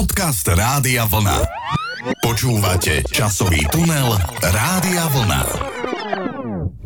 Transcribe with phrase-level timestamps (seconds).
[0.00, 1.44] Podcast Rádia Vlna.
[2.24, 5.42] Počúvate časový tunel Rádia Vlna.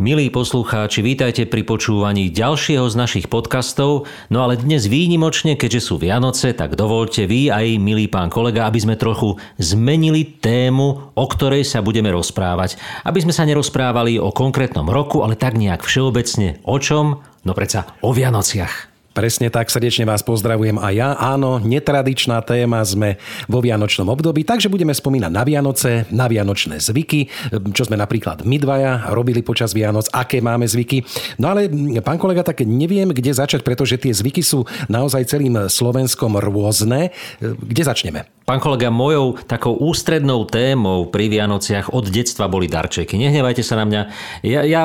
[0.03, 4.11] Milí poslucháči, vítajte pri počúvaní ďalšieho z našich podcastov.
[4.35, 8.83] No ale dnes výnimočne, keďže sú Vianoce, tak dovolte vy aj, milý pán kolega, aby
[8.83, 12.83] sme trochu zmenili tému, o ktorej sa budeme rozprávať.
[13.07, 16.59] Aby sme sa nerozprávali o konkrétnom roku, ale tak nejak všeobecne.
[16.67, 17.23] O čom?
[17.47, 18.94] No predsa o Vianociach.
[19.15, 21.15] Presne tak, srdečne vás pozdravujem aj ja.
[21.15, 23.15] Áno, netradičná téma, sme
[23.47, 27.31] vo Vianočnom období, takže budeme spomínať na Vianoce, na Vianočné zvyky,
[27.71, 31.07] čo sme napríklad my dvaja robili počas Vianoc, aké máme zvyky.
[31.39, 31.71] No ale,
[32.03, 37.15] pán kolega, tak neviem, kde začať, pretože tie zvyky sú naozaj celým Slovenskom rôzne.
[37.39, 38.27] Kde začneme?
[38.45, 43.17] Pán kolega, mojou takou ústrednou témou pri Vianociach od detstva boli darčeky.
[43.17, 44.03] Nehnevajte sa na mňa.
[44.45, 44.83] Ja, ja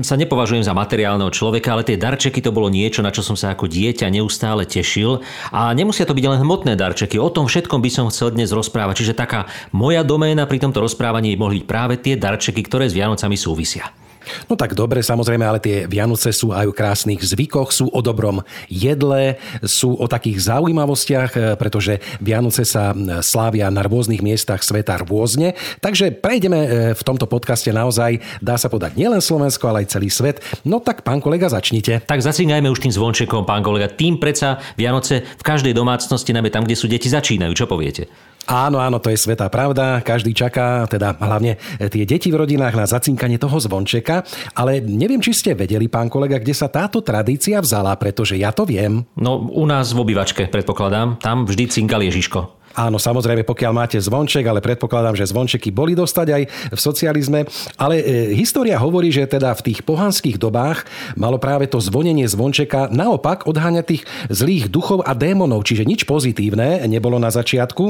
[0.00, 3.52] sa nepovažujem za materiálneho človeka, ale tie darčeky to bolo niečo, na čo som sa
[3.52, 5.24] ako dieťa neustále tešil.
[5.48, 7.16] A nemusia to byť len hmotné darčeky.
[7.16, 9.00] O tom všetkom by som chcel dnes rozprávať.
[9.00, 13.40] Čiže taká moja doména pri tomto rozprávaní mohli byť práve tie darčeky, ktoré s Vianocami
[13.40, 13.88] súvisia.
[14.46, 18.42] No tak dobre, samozrejme, ale tie Vianoce sú aj o krásnych zvykoch, sú o dobrom
[18.68, 25.54] jedle, sú o takých zaujímavostiach, e, pretože Vianoce sa slávia na rôznych miestach sveta rôzne.
[25.82, 30.08] Takže prejdeme e, v tomto podcaste naozaj, dá sa podať nielen Slovensko, ale aj celý
[30.08, 30.40] svet.
[30.66, 32.04] No tak, pán kolega, začnite.
[32.04, 33.90] Tak zacíňajme už tým zvončekom, pán kolega.
[33.90, 37.52] Tým predsa Vianoce v každej domácnosti, najmä tam, kde sú deti, začínajú.
[37.54, 38.31] Čo poviete?
[38.46, 40.02] Áno, áno, to je svetá pravda.
[40.02, 44.26] Každý čaká, teda hlavne tie deti v rodinách na zacinkanie toho zvončeka.
[44.58, 48.66] Ale neviem, či ste vedeli, pán kolega, kde sa táto tradícia vzala, pretože ja to
[48.66, 49.06] viem.
[49.14, 51.22] No, u nás v obývačke, predpokladám.
[51.22, 52.61] Tam vždy cinkal Ježiško.
[52.72, 56.42] Áno, samozrejme, pokiaľ máte zvonček, ale predpokladám, že zvončeky boli dostať aj
[56.72, 57.40] v socializme.
[57.80, 58.04] Ale e,
[58.36, 60.84] história hovorí, že teda v tých pohanských dobách
[61.16, 66.84] malo práve to zvonenie zvončeka naopak odháňať tých zlých duchov a démonov, čiže nič pozitívne
[66.88, 67.84] nebolo na začiatku.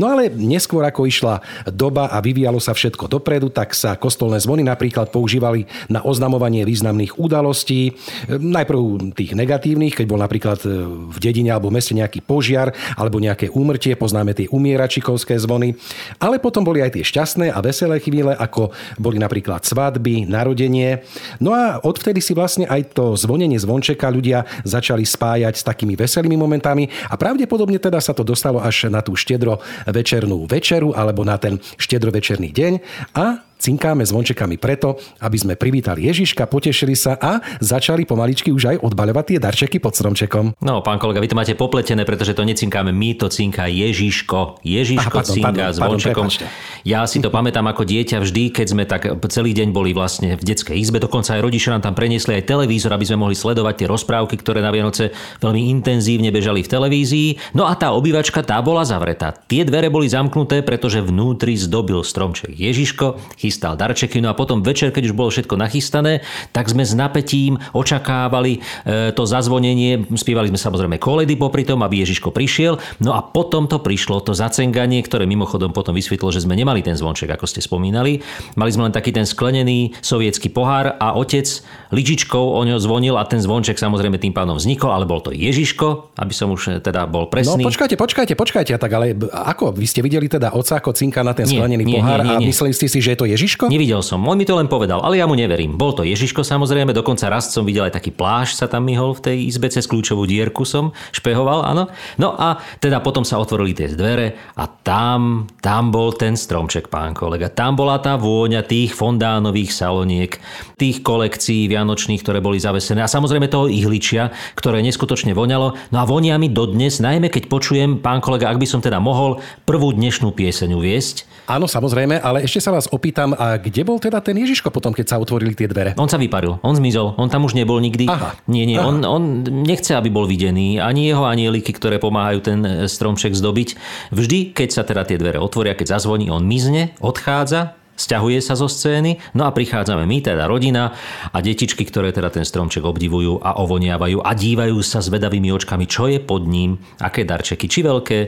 [0.00, 4.64] No ale neskôr, ako išla doba a vyvíjalo sa všetko dopredu, tak sa kostolné zvony
[4.64, 7.94] napríklad používali na oznamovanie významných udalostí.
[8.28, 10.68] Najprv tých negatívnych, keď bol napríklad e,
[11.12, 15.78] v dedine alebo meste nejaký požiar alebo nejaké úmrtie, poznáme poznáme tie umieračikovské zvony,
[16.18, 21.06] ale potom boli aj tie šťastné a veselé chvíle, ako boli napríklad svadby, narodenie.
[21.38, 26.34] No a odvtedy si vlastne aj to zvonenie zvončeka ľudia začali spájať s takými veselými
[26.34, 31.38] momentami a pravdepodobne teda sa to dostalo až na tú štedro večernú večeru alebo na
[31.38, 32.72] ten štedrovečerný deň
[33.14, 38.76] a cinkáme zvončekami preto, aby sme privítali Ježiška, potešili sa a začali pomaličky už aj
[38.84, 40.60] odbaľovať tie darčeky pod stromčekom.
[40.62, 44.62] No, pán kolega, vy to máte popletené, pretože to necinkáme my, to cinká Ježiško.
[44.62, 46.26] Ježiško Aha, pardon, cinká pardon, zvončekom.
[46.28, 46.48] Pardon,
[46.86, 49.02] ja si to pamätám ako dieťa vždy, keď sme tak
[49.32, 52.94] celý deň boli vlastne v detskej izbe, dokonca aj rodičia nám tam preniesli aj televízor,
[52.94, 55.10] aby sme mohli sledovať tie rozprávky, ktoré na Vianoce
[55.42, 57.28] veľmi intenzívne bežali v televízii.
[57.58, 59.34] No a tá obývačka tá bola zavretá.
[59.34, 64.18] Tie dvere boli zamknuté, pretože vnútri zdobil stromček Ježiško, chystal darčeky.
[64.18, 69.14] No a potom večer, keď už bolo všetko nachystané, tak sme s napätím očakávali e,
[69.14, 70.02] to zazvonenie.
[70.18, 72.82] Spievali sme samozrejme koledy popri tom, aby Ježiško prišiel.
[72.98, 76.98] No a potom to prišlo, to zacenganie, ktoré mimochodom potom vysvetlilo, že sme nemali ten
[76.98, 78.18] zvonček, ako ste spomínali.
[78.58, 81.46] Mali sme len taký ten sklenený sovietský pohár a otec
[81.94, 86.18] lyžičkou o ňo zvonil a ten zvonček samozrejme tým pádom vznikol, ale bol to Ježiško,
[86.18, 87.62] aby som už e, teda bol presný.
[87.62, 89.76] No počkajte, počkajte, počkajte, tak ale ako?
[89.76, 92.46] Vy ste videli teda oca ako cinka na ten sklenený nie, pohár nie, nie, nie.
[92.46, 93.35] a mysleli ste si, že je to Ježiško?
[93.70, 95.76] Nevidel som, on mi to len povedal, ale ja mu neverím.
[95.76, 99.32] Bol to Ježiško samozrejme, dokonca raz som videl aj taký pláž sa tam myhol v
[99.32, 101.88] tej izbe cez kľúčovú dierku som špehoval, áno.
[102.16, 107.16] No a teda potom sa otvorili tie dvere a tam, tam bol ten stromček, pán
[107.16, 107.50] kolega.
[107.50, 110.32] Tam bola tá vôňa tých fondánových saloniek,
[110.78, 115.90] tých kolekcií vianočných, ktoré boli zavesené a samozrejme toho ihličia, ktoré neskutočne voňalo.
[115.90, 119.42] No a vonia mi dodnes, najmä keď počujem, pán kolega, ak by som teda mohol
[119.66, 121.16] prvú dnešnú pieseň uviesť.
[121.50, 125.06] Áno, samozrejme, ale ešte sa vás opýtam, a kde bol teda ten Ježiško potom, keď
[125.10, 125.96] sa otvorili tie dvere?
[125.98, 128.06] On sa vyparil, on zmizol, on tam už nebol nikdy.
[128.06, 128.38] Aha.
[128.46, 128.86] Nie, nie, Aha.
[128.86, 133.74] On, on nechce, aby bol videný, ani jeho anieliky, ktoré pomáhajú ten e, stromček zdobiť.
[134.12, 138.68] Vždy, keď sa teda tie dvere otvoria, keď zazvoní, on mizne, odchádza Sťahuje sa zo
[138.68, 140.92] scény, no a prichádzame my, teda rodina
[141.32, 145.88] a detičky, ktoré teda ten stromček obdivujú a ovoniavajú a dívajú sa s vedavými očkami,
[145.88, 148.18] čo je pod ním, aké darčeky, či veľké,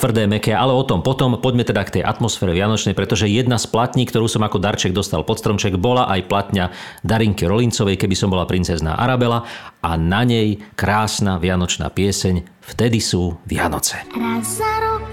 [0.00, 1.36] tvrdé, meké, ale o tom potom.
[1.38, 5.22] Poďme teda k tej atmosfére vianočnej, pretože jedna z platní, ktorú som ako darček dostal
[5.28, 6.64] pod stromček, bola aj platňa
[7.04, 9.44] Darinky Rolincovej, keby som bola princezná Arabela
[9.84, 14.04] a na nej krásna vianočná pieseň Vtedy sú Vianoce.
[14.12, 15.08] Raz za rok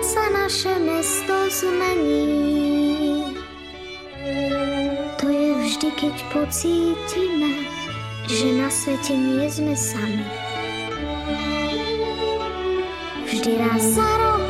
[0.00, 2.77] sa naše mesto zmení
[5.68, 7.68] Vždy, keď pocítime,
[8.24, 10.24] že na svete nie sme sami.
[13.28, 14.48] Vždy raz za rok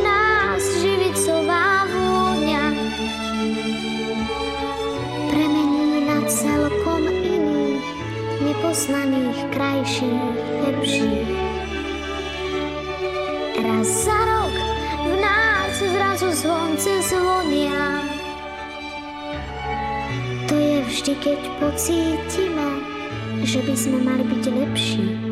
[0.00, 2.64] nás živicová vôňa
[5.28, 7.84] premení na celkom iných,
[8.40, 10.24] nepoznaných, krajších,
[10.64, 11.28] lepších.
[13.60, 14.54] Raz za rok
[14.96, 18.13] v nás zrazu zvonce zvonia.
[20.94, 22.70] Vždy, keď pocítime,
[23.42, 25.23] že by sme mali byť lepší.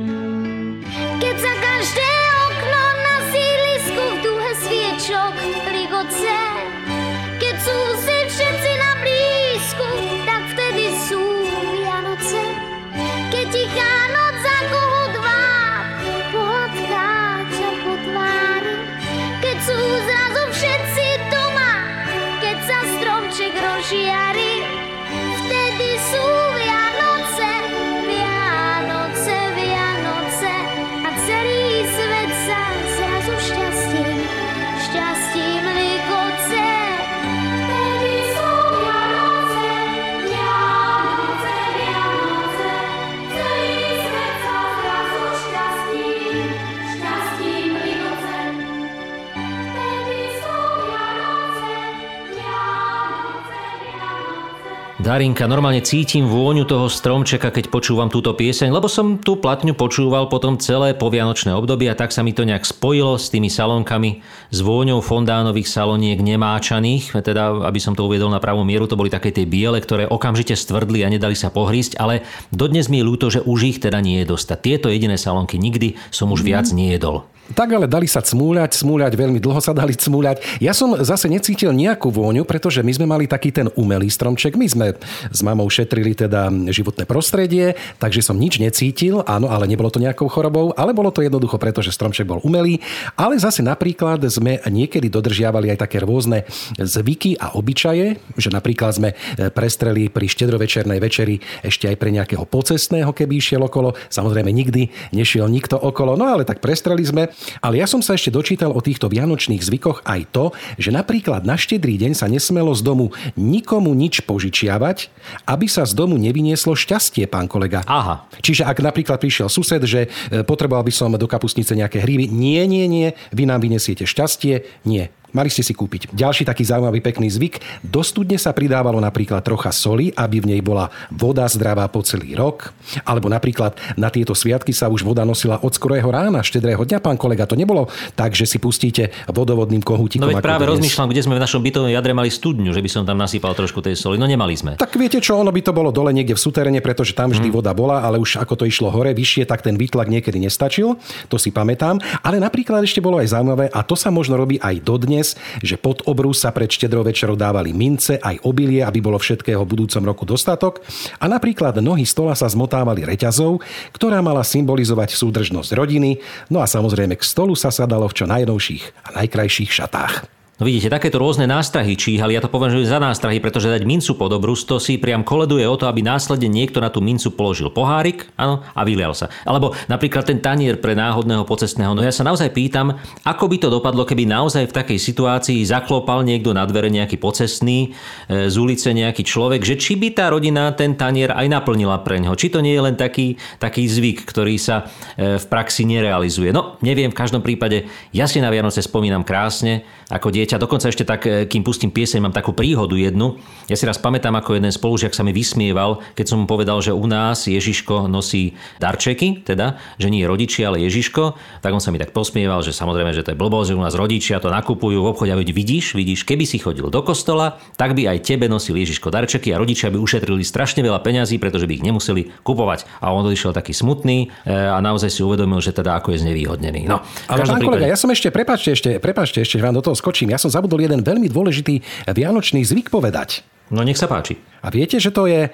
[55.03, 60.31] Darinka, normálne cítim vôňu toho stromčeka, keď počúvam túto pieseň, lebo som tú platňu počúval
[60.31, 64.23] potom celé povianočné obdobie a tak sa mi to nejak spojilo s tými salónkami,
[64.55, 69.11] s vôňou fondánových saloniek nemáčaných, teda aby som to uviedol na pravú mieru, to boli
[69.11, 72.23] také tie biele, ktoré okamžite stvrdli a nedali sa pohrísť, ale
[72.55, 74.59] dodnes mi je ľúto, že už ich teda nie je dostať.
[74.63, 77.27] Tieto jediné salónky nikdy som už viac nejedol.
[77.43, 80.63] Tak ale dali sa cmúľať, cmúľať, veľmi dlho sa dali cmúľať.
[80.63, 84.55] Ja som zase necítil nejakú vôňu, pretože my sme mali taký ten umelý stromček.
[84.55, 84.87] My sme
[85.29, 90.31] s mamou šetrili teda životné prostredie, takže som nič necítil, áno, ale nebolo to nejakou
[90.31, 92.79] chorobou, ale bolo to jednoducho preto, že stromček bol umelý.
[93.19, 96.47] Ale zase napríklad sme niekedy dodržiavali aj také rôzne
[96.79, 99.11] zvyky a obyčaje, že napríklad sme
[99.51, 103.93] prestreli pri štedrovečernej večeri ešte aj pre nejakého pocestného, keby išiel okolo.
[104.09, 107.32] Samozrejme nikdy nešiel nikto okolo, no ale tak prestreli sme.
[107.61, 110.45] Ale ja som sa ešte dočítal o týchto vianočných zvykoch aj to,
[110.77, 115.13] že napríklad na štedrý deň sa nesmelo z domu nikomu nič požičiavať,
[115.47, 117.85] aby sa z domu nevynieslo šťastie, pán kolega.
[117.89, 118.27] Aha.
[118.41, 122.65] Čiže ak napríklad prišiel sused, že e, potreboval by som do kapustnice nejaké hríby, nie,
[122.69, 125.09] nie, nie, vy nám vyniesiete šťastie, nie.
[125.33, 126.13] Mali ste si kúpiť.
[126.13, 127.65] Ďalší taký zaujímavý pekný zvyk.
[127.81, 132.37] Do studne sa pridávalo napríklad trocha soli, aby v nej bola voda zdravá po celý
[132.37, 132.77] rok.
[133.09, 137.17] Alebo napríklad na tieto sviatky sa už voda nosila od skorého rána, štedrého dňa, pán
[137.17, 137.49] kolega.
[137.49, 140.29] To nebolo tak, že si pustíte vodovodným kohútikom.
[140.29, 140.77] No veď práve dnes.
[140.77, 143.81] rozmýšľam, kde sme v našom bytovom jadre mali studňu, že by som tam nasypal trošku
[143.81, 144.21] tej soli.
[144.21, 144.77] No nemali sme.
[144.77, 147.73] Tak viete čo, ono by to bolo dole niekde v suteréne, pretože tam vždy voda
[147.73, 151.01] bola, ale už ako to išlo hore, vyššie, tak ten výtlak niekedy nestačil,
[151.33, 151.97] to si pamätám.
[152.21, 155.22] Ale napríklad ešte bolo aj zaujímavé, a to sa možno robí aj dodnes,
[155.63, 159.71] že pod obrus sa pred štedrou večerou dávali mince, aj obilie, aby bolo všetkého v
[159.71, 160.83] budúcom roku dostatok.
[161.23, 163.63] A napríklad nohy stola sa zmotávali reťazou,
[163.95, 166.19] ktorá mala symbolizovať súdržnosť rodiny.
[166.51, 170.42] No a samozrejme k stolu sa sadalo v čo najnovších a najkrajších šatách.
[170.63, 174.31] No vidíte, takéto rôzne nástrahy číhali, ja to považujem za nástrahy, pretože dať mincu pod
[174.31, 178.31] obrus, to si priam koleduje o to, aby následne niekto na tú mincu položil pohárik
[178.39, 179.27] áno, a vylial sa.
[179.43, 181.99] Alebo napríklad ten tanier pre náhodného pocestného.
[181.99, 182.95] No ja sa naozaj pýtam,
[183.27, 187.99] ako by to dopadlo, keby naozaj v takej situácii zaklopal niekto na dvere nejaký pocestný,
[188.31, 192.23] e, z ulice nejaký človek, že či by tá rodina ten tanier aj naplnila pre
[192.23, 192.39] ňo.
[192.39, 194.87] Či to nie je len taký, taký zvyk, ktorý sa
[195.19, 196.55] e, v praxi nerealizuje.
[196.55, 199.83] No, neviem, v každom prípade, ja si na Vianoce spomínam krásne,
[200.13, 200.52] ako dieťa.
[200.59, 203.39] Dokonca ešte tak, e, kým pustím pieseň, mám takú príhodu jednu.
[203.71, 206.91] Ja si raz pamätám, ako jeden spolužiak sa mi vysmieval, keď som mu povedal, že
[206.91, 211.39] u nás Ježiško nosí darčeky, teda, že nie rodičia, ale Ježiško.
[211.63, 213.95] Tak on sa mi tak posmieval, že samozrejme, že to je blbosť, že u nás
[213.95, 218.11] rodičia to nakupujú v obchode a vidíš, vidíš, keby si chodil do kostola, tak by
[218.11, 221.85] aj tebe nosil Ježiško darčeky a rodičia by ušetrili strašne veľa peňazí, pretože by ich
[221.87, 222.89] nemuseli kupovať.
[223.01, 226.91] A on odišiel taký smutný e, a naozaj si uvedomil, že teda ako je znevýhodnený.
[226.91, 229.95] No, Ale pán kolega, prípade- ja som ešte, prepáčte ešte, prepáčte ešte, vám do toho
[229.95, 230.35] skočím.
[230.35, 231.79] Ja som zabudol jeden veľmi dôležitý
[232.11, 233.47] vianočný zvyk povedať.
[233.73, 234.37] No nech sa páči.
[234.61, 235.51] A viete, že to je, e,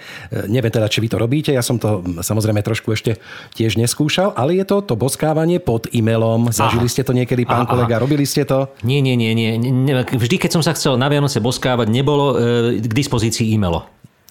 [0.50, 3.22] neviem teda, či vy to robíte, ja som to samozrejme trošku ešte
[3.54, 6.50] tiež neskúšal, ale je to to boskávanie pod e-mailom.
[6.50, 6.92] Zažili Aha.
[6.92, 8.74] ste to niekedy, pán Aha, kolega, robili ste to?
[8.82, 9.32] Nie, nie, nie.
[9.32, 9.94] nie.
[10.02, 13.86] Vždy, keď som sa chcel na Vianoce boskávať, nebolo e, k dispozícii e-mailo.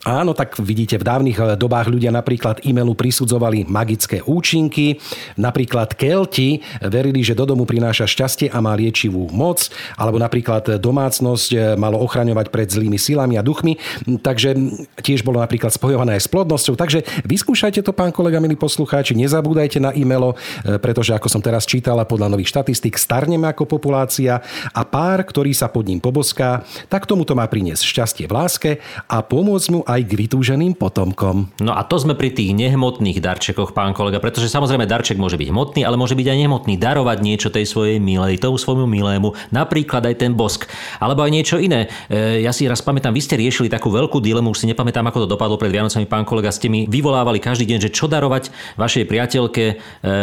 [0.07, 5.03] Áno, tak vidíte, v dávnych eh, dobách ľudia napríklad e-mailu prisudzovali magické účinky.
[5.35, 9.67] Napríklad Kelti verili, že do domu prináša šťastie a má liečivú moc.
[9.99, 13.75] Alebo napríklad domácnosť eh, malo ochraňovať pred zlými silami a duchmi.
[14.23, 14.55] Takže
[15.03, 16.79] tiež bolo napríklad spojované aj s plodnosťou.
[16.79, 19.11] Takže vyskúšajte to, pán kolega, milí poslucháči.
[19.11, 24.39] Nezabúdajte na e-mailo, eh, pretože ako som teraz čítala podľa nových štatistík, starneme ako populácia
[24.71, 28.71] a pár, ktorý sa pod ním poboská, tak tomuto má priniesť šťastie v láske
[29.11, 31.49] a pomôcť mu aj aj k vytúženým potomkom.
[31.57, 35.49] No a to sme pri tých nehmotných darčekoch, pán kolega, pretože samozrejme darček môže byť
[35.49, 36.73] hmotný, ale môže byť aj nehmotný.
[36.77, 40.69] Darovať niečo tej svojej milej, tomu svojmu milému, napríklad aj ten bosk,
[41.01, 41.89] alebo aj niečo iné.
[42.07, 45.25] E, ja si raz pamätám, vy ste riešili takú veľkú dilemu, už si nepamätám, ako
[45.25, 49.09] to dopadlo pred Vianocami, pán kolega, ste mi vyvolávali každý deň, že čo darovať vašej
[49.09, 49.75] priateľke e,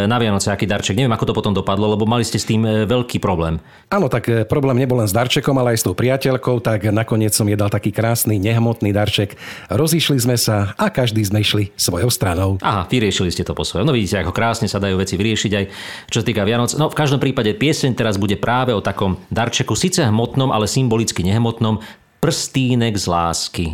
[0.07, 0.95] na Vianoce, aký darček.
[0.95, 3.59] Neviem, ako to potom dopadlo, lebo mali ste s tým e, veľký problém.
[3.90, 7.50] Áno, tak problém nebol len s darčekom, ale aj s tou priateľkou, tak nakoniec som
[7.50, 9.35] jej dal taký krásny, nehmotný darček.
[9.73, 12.61] Rozišli sme sa a každý sme išli svojou stranou.
[12.61, 13.89] Aha, vyriešili ste to po svojom.
[13.89, 15.65] No vidíte, ako krásne sa dajú veci vyriešiť aj
[16.11, 16.75] čo sa týka Vianoc.
[16.77, 21.25] No v každom prípade pieseň teraz bude práve o takom darčeku, síce hmotnom, ale symbolicky
[21.25, 21.81] nehmotnom,
[22.25, 23.67] prstínek z lásky.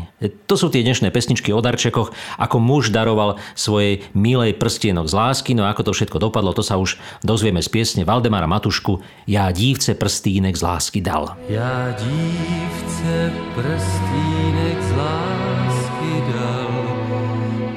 [0.50, 5.54] To sú tie dnešné pesničky o darčekoch, ako muž daroval svojej milej prstienok z lásky,
[5.54, 9.94] no ako to všetko dopadlo, to sa už dozvieme z piesne Valdemara Matušku Ja dívce
[9.94, 11.38] prstínek z lásky dal.
[11.46, 15.39] Ja dívce prstínek z lásky dal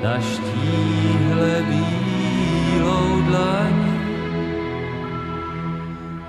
[0.04, 3.78] na štíhle bílou dlaň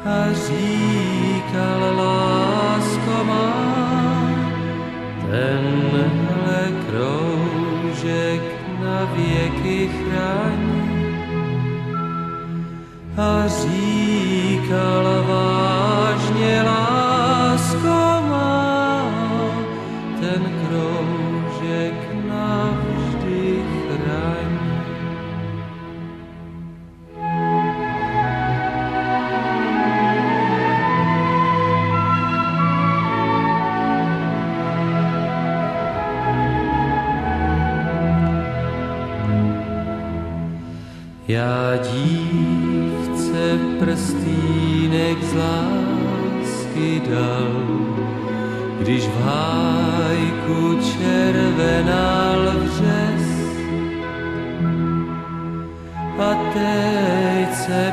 [0.04, 3.54] a říkal lásko má
[5.30, 8.42] tenhle kroužek
[8.82, 10.62] na věky chraň.
[13.16, 17.96] A říkal vážně lásko
[18.30, 18.63] má,
[41.34, 47.52] Já dívce prstínek z lásky dal,
[48.80, 53.26] když v hájku červenal vřes.
[56.18, 57.92] A teď se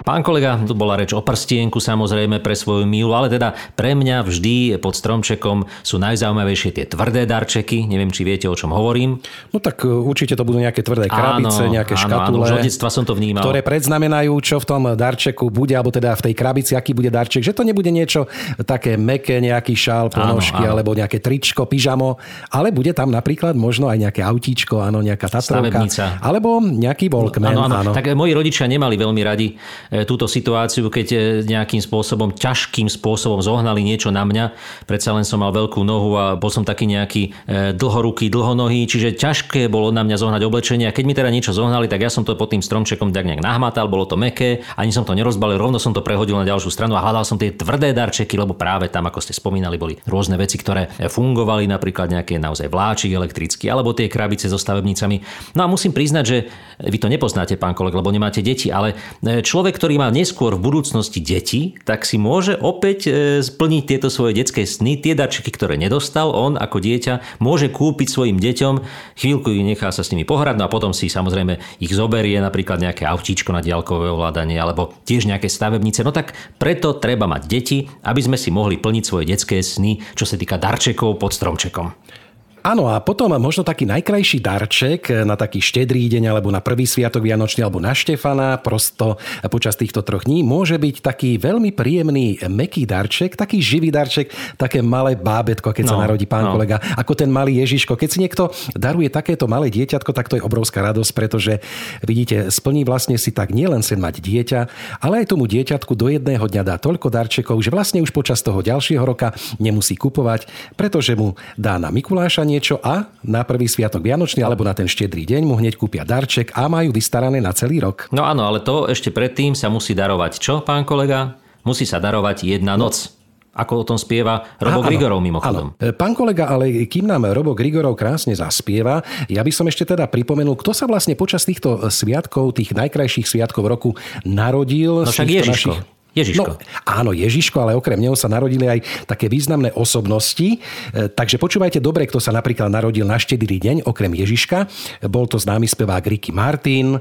[0.00, 4.24] Pán kolega, tu bola reč o prstienku samozrejme pre svoju milu, ale teda pre mňa
[4.24, 7.84] vždy pod stromčekom sú najzaujímavejšie tie tvrdé darčeky.
[7.84, 9.20] Neviem, či viete, o čom hovorím.
[9.52, 12.36] No tak uh, určite to budú nejaké tvrdé krabice, áno, nejaké áno, škatule.
[12.40, 13.44] Áno, už od detstva som to vnímal.
[13.44, 17.44] ktoré predznamenajú, čo v tom darčeku bude, alebo teda v tej krabici, aký bude darček.
[17.44, 18.24] Že to nebude niečo
[18.64, 20.80] také meké, nejaký šál, ponožky, áno.
[20.80, 22.16] alebo nejaké tričko, pyžamo,
[22.50, 26.04] ale bude tam napríklad možno aj nejaké autíčko, áno, nejaká tatrovka, Stavebnica.
[26.24, 27.52] alebo nejaký Walkman.
[27.52, 27.76] Áno, áno.
[27.84, 27.92] áno.
[27.92, 33.42] Tak moji rodičia nemali veľmi radi e, túto situáciu, keď e, nejakým spôsobom, ťažkým spôsobom
[33.42, 34.54] zohnali niečo na mňa.
[34.86, 39.18] Predsa len som mal veľkú nohu a bol som taký nejaký e, dlhoruký, dlhonohý, čiže
[39.18, 40.86] ťažké bolo na mňa zohnať oblečenie.
[40.86, 43.42] A keď mi teda niečo zohnali, tak ja som to pod tým stromčekom tak nejak
[43.42, 46.94] nahmatal, bolo to meké, ani som to nerozbalil, rovno som to prehodil na ďalšiu stranu
[46.94, 50.54] a hľadal som tie tvrdé darčeky, lebo práve tam, ako ste spomínali, boli rôzne veci,
[50.54, 55.18] ktoré fungovali, napríklad nejaké naozaj vláčik elektrický, alebo tie krabice so stavebnicami.
[55.58, 56.38] No a musím priznať, že
[56.80, 60.68] vy to nepoznáte, pán kolega, lebo nemáte deti, ale e, človek, ktorý má neskôr v
[60.68, 65.80] budúcnosti deti, tak si môže opäť e, splniť tieto svoje detské sny, tie darčeky, ktoré
[65.80, 68.84] nedostal on ako dieťa, môže kúpiť svojim deťom,
[69.16, 72.76] chvíľku ich nechá sa s nimi pohrať, no a potom si samozrejme ich zoberie, napríklad
[72.76, 76.04] nejaké autíčko na diaľkové ovládanie, alebo tiež nejaké stavebnice.
[76.04, 80.28] No tak preto treba mať deti, aby sme si mohli plniť svoje detské sny, čo
[80.28, 82.19] sa týka darčekov pod stromčekom.
[82.60, 87.24] Áno, a potom možno taký najkrajší darček na taký štedrý deň alebo na prvý sviatok
[87.24, 89.16] Vianočný alebo na Štefana prosto
[89.48, 94.28] počas týchto troch dní môže byť taký veľmi príjemný meký darček, taký živý darček,
[94.60, 96.60] také malé bábetko, keď no, sa narodí pán no.
[96.60, 97.96] kolega, ako ten malý Ježiško.
[97.96, 101.64] Keď si niekto daruje takéto malé dieťatko, tak to je obrovská radosť, pretože
[102.04, 104.60] vidíte, splní vlastne si tak nielen sen mať dieťa,
[105.00, 108.60] ale aj tomu dieťatku do jedného dňa dá toľko darčekov, že vlastne už počas toho
[108.60, 110.44] ďalšieho roka nemusí kupovať,
[110.76, 115.22] pretože mu dá na Mikuláša niečo a na prvý sviatok Vianočný alebo na ten štedrý
[115.22, 118.10] deň mu hneď kúpia darček a majú vystarané na celý rok.
[118.10, 121.38] No áno, ale to ešte predtým sa musí darovať čo, pán kolega?
[121.62, 123.14] Musí sa darovať jedna noc.
[123.50, 125.74] Ako o tom spieva Robo Áno, Grigorov mimochodom.
[125.74, 125.94] Áno.
[125.98, 130.54] Pán kolega, ale kým nám Robo Grigorov krásne zaspieva, ja by som ešte teda pripomenul,
[130.54, 133.90] kto sa vlastne počas týchto sviatkov, tých najkrajších sviatkov roku
[134.22, 135.02] narodil.
[135.02, 135.74] No však Ježiško.
[135.74, 135.99] Našich...
[136.14, 136.50] Ježiško.
[136.50, 140.56] No, áno, Ježiško, ale okrem neho sa narodili aj také významné osobnosti.
[140.56, 140.58] E,
[141.06, 144.66] takže počúvajte dobre, kto sa napríklad narodil na štedrý deň, okrem Ježiška.
[145.06, 146.98] Bol to známy spevák Ricky Martin,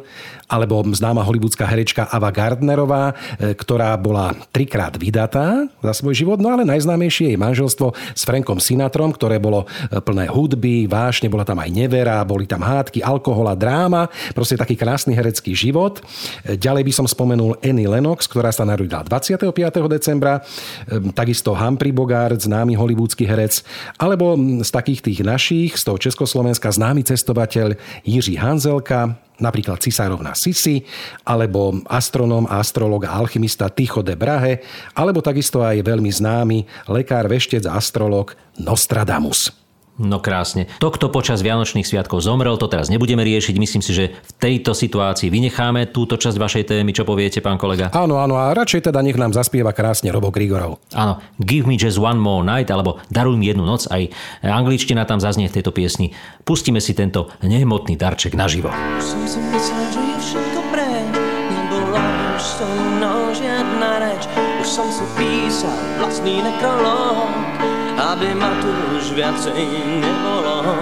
[0.50, 6.50] alebo známa hollywoodská herečka Ava Gardnerová, e, ktorá bola trikrát vydatá za svoj život, no
[6.50, 11.62] ale najznámejšie je manželstvo s Frankom Sinatrom, ktoré bolo e, plné hudby, vášne, bola tam
[11.62, 16.02] aj nevera, boli tam hádky, alkohol a dráma, proste taký krásny herecký život.
[16.44, 19.54] Ďalej by som spomenul Annie Lennox, ktorá sa narodila 25.
[19.86, 20.42] decembra,
[21.14, 23.62] takisto Humphrey Bogart, známy hollywoodsky herec,
[24.02, 24.34] alebo
[24.66, 30.84] z takých tých našich, z toho Československa, známy cestovateľ Jiří Hanzelka, napríklad cisárovna Sisi,
[31.28, 34.64] alebo astronóm, astrolog a alchymista Tycho de Brahe,
[34.96, 39.59] alebo takisto aj veľmi známy lekár, veštec a astrolog Nostradamus.
[40.00, 40.72] No krásne.
[40.80, 43.56] To, kto počas Vianočných sviatkov zomrel, to teraz nebudeme riešiť.
[43.60, 46.96] Myslím si, že v tejto situácii vynecháme túto časť vašej témy.
[46.96, 47.92] Čo poviete, pán kolega?
[47.92, 50.80] Áno, áno, a radšej teda nech nám zaspieva krásne Robo Grigorov.
[50.96, 53.92] Áno, Give me just one more night, alebo Daruj mi jednu noc.
[53.92, 54.08] Aj
[54.40, 56.16] angličtina tam zaznie v tejto piesni.
[56.48, 58.72] Pustíme si tento nehmotný darček naživo.
[59.04, 61.12] Som si myslel, že je všetko preč,
[61.52, 62.08] nebola
[62.40, 64.24] už so mnou žiadna reč.
[64.64, 67.49] Už som si písal vlastný nekrolog
[68.10, 69.70] aby ma tu už viacej
[70.02, 70.82] nebolo.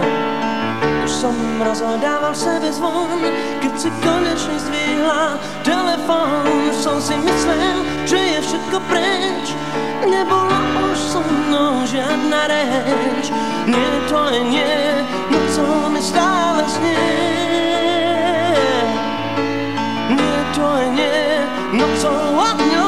[1.04, 3.20] Už som rozhodával sebe zvon,
[3.60, 5.36] keď si konečne zdvihla
[5.68, 6.48] telefón.
[6.72, 9.46] Už som si myslel, že je všetko preč,
[10.08, 13.28] nebola už so mnou žiadna reč.
[13.68, 14.80] Nie, to je nie,
[15.28, 17.12] no co mi stále znie.
[20.16, 21.24] Nie, to je nie,
[21.76, 22.87] no co ňom mi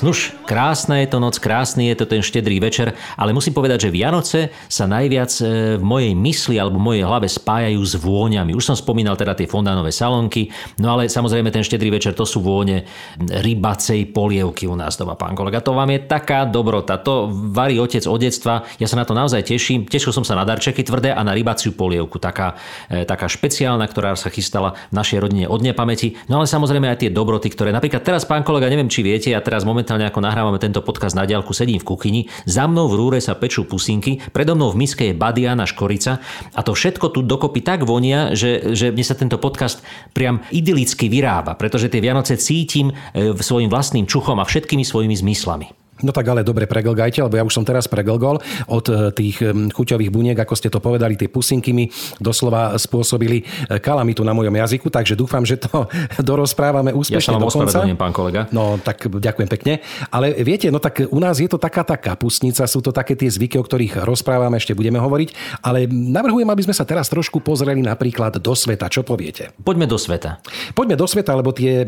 [0.00, 0.18] jednu noc.
[0.18, 3.94] Nuž, krásna je to noc, krásny je to ten štedrý večer, ale musím povedať, že
[3.94, 8.50] Vianoce sa najviac e, v mojej mysli alebo v mojej hlave spájajú s vôňami.
[8.58, 10.50] Už som spomínal teda tie fondánové salonky,
[10.82, 12.82] no ale samozrejme ten štedrý večer to sú vône
[13.22, 15.62] rybacej polievky u nás doma, pán kolega.
[15.62, 16.98] To vám je taká dobrota.
[16.98, 18.66] To varí otec od detstva.
[18.82, 19.86] Ja sa na to naozaj teším.
[19.86, 22.18] Tešil som sa na darčeky tvrdé a na rybaciu polievku.
[22.18, 22.58] Taká,
[22.90, 26.18] e, taká špeciálna, ktorá sa chystala v našej rodine od nepamäti.
[26.26, 29.38] No ale samozrejme aj tie dobroty, ktoré napríklad teraz, pán kolega, neviem, či viete, ja
[29.38, 33.20] teraz momentálne ako nahrávame tento podcast na diálku, sedím v kuchyni, za mnou v rúre
[33.20, 36.16] sa pečú pusinky, predo mnou v miske je badiana škorica
[36.56, 39.84] a to všetko tu dokopy tak vonia, že, že mne sa tento podcast
[40.16, 45.76] priam idylicky vyrába, pretože tie Vianoce cítim e, svojim vlastným čuchom a všetkými svojimi zmyslami.
[46.02, 50.10] No tak ale dobre preglgajte, lebo ja už som teraz preglgol od e, tých chuťových
[50.12, 54.88] buniek, ako ste to povedali, tie pusinky mi doslova spôsobili e, kalamitu na mojom jazyku,
[54.88, 55.88] takže dúfam, že to
[56.28, 58.48] dorozprávame úspešne ja sa vám do pán kolega.
[58.52, 59.72] No tak ďakujem pekne.
[60.08, 63.28] Ale viete, no tak u nás je to taká tá kapustnica, sú to také tie
[63.28, 67.84] zvyky, o ktorých rozprávame, ešte budeme hovoriť, ale navrhujem, aby sme sa teraz trošku pozreli
[67.84, 68.88] napríklad do sveta.
[68.88, 69.52] Čo poviete?
[69.60, 70.40] Poďme do sveta.
[70.72, 71.86] Poďme do sveta, lebo tie e,